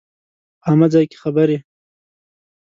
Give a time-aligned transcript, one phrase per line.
[0.59, 1.57] په عامه ځای کې خبرې